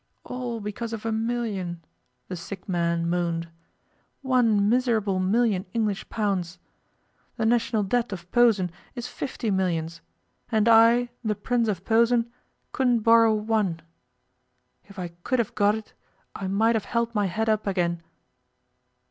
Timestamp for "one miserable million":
4.23-5.67